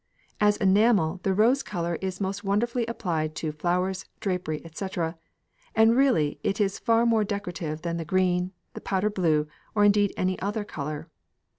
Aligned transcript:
As 0.39 0.57
enamel, 0.57 1.19
the 1.21 1.31
rose 1.31 1.61
colour 1.61 1.99
is 2.01 2.19
most 2.19 2.43
wonderfully 2.43 2.87
applied 2.87 3.35
to 3.35 3.51
flowers, 3.51 4.05
drapery, 4.19 4.59
&c., 4.73 4.87
and 5.75 5.95
really 5.95 6.39
it 6.41 6.59
is 6.59 6.79
far 6.79 7.05
more 7.05 7.23
decorative 7.23 7.83
than 7.83 7.97
the 7.97 8.03
green, 8.03 8.51
the 8.73 8.81
powder 8.81 9.11
blue, 9.11 9.47
or 9.75 9.83
indeed 9.85 10.11
any 10.17 10.39
other 10.39 10.63
colour. 10.63 11.07